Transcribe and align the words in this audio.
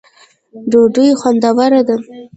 ډوډۍ 0.71 1.07
خوندوره 1.19 1.79
ده 1.87 1.95